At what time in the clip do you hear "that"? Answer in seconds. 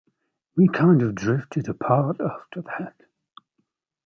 2.63-3.01